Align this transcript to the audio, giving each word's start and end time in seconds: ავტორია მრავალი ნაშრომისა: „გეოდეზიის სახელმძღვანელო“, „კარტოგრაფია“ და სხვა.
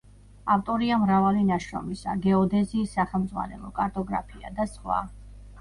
ავტორია 0.53 0.95
მრავალი 1.01 1.43
ნაშრომისა: 1.49 2.15
„გეოდეზიის 2.23 2.97
სახელმძღვანელო“, 2.99 3.73
„კარტოგრაფია“ 3.79 4.53
და 4.57 4.69
სხვა. 4.77 4.99